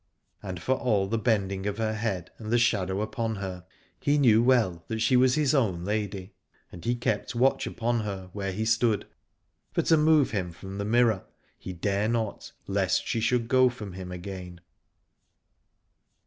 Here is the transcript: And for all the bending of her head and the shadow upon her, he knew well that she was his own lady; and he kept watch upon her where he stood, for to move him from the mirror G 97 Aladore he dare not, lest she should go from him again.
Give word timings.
And 0.41 0.59
for 0.59 0.73
all 0.77 1.05
the 1.05 1.19
bending 1.19 1.67
of 1.67 1.77
her 1.77 1.93
head 1.93 2.31
and 2.39 2.51
the 2.51 2.57
shadow 2.57 3.01
upon 3.01 3.35
her, 3.35 3.67
he 3.99 4.17
knew 4.17 4.41
well 4.41 4.83
that 4.87 4.97
she 4.99 5.15
was 5.15 5.35
his 5.35 5.53
own 5.53 5.85
lady; 5.85 6.33
and 6.71 6.83
he 6.83 6.95
kept 6.95 7.35
watch 7.35 7.67
upon 7.67 7.99
her 7.99 8.31
where 8.33 8.51
he 8.51 8.65
stood, 8.65 9.05
for 9.73 9.83
to 9.83 9.97
move 9.97 10.31
him 10.31 10.51
from 10.53 10.79
the 10.79 10.85
mirror 10.85 11.25
G 11.59 11.73
97 11.73 11.73
Aladore 11.73 11.73
he 11.73 11.73
dare 11.73 12.07
not, 12.09 12.51
lest 12.65 13.05
she 13.05 13.19
should 13.19 13.47
go 13.47 13.69
from 13.69 13.93
him 13.93 14.11
again. 14.11 14.59